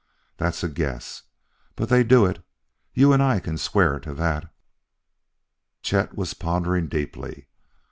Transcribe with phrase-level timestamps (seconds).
[0.37, 1.21] That's a guess
[1.75, 2.43] but they do it.
[2.95, 4.51] You and I can swear to that."
[5.83, 7.45] Chet was pondering deeply.